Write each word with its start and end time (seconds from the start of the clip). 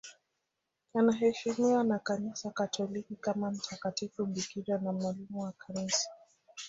Anaheshimiwa 0.95 1.83
na 1.83 1.99
Kanisa 1.99 2.51
Katoliki 2.51 3.15
kama 3.15 3.51
mtakatifu 3.51 4.25
bikira 4.25 4.77
na 4.77 4.91
mwalimu 4.91 5.41
wa 5.41 5.51
Kanisa. 5.51 6.09